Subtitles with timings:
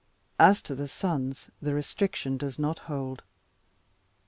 [0.39, 3.21] As to the sons the restriction does not hold.